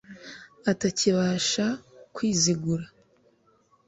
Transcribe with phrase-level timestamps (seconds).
[0.71, 1.65] Atakibasha
[2.15, 2.85] kwizigura